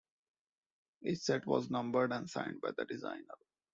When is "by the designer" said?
2.59-3.37